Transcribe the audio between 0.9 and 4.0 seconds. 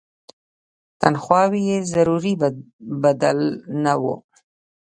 تنخواوې یې ضروري بدل نه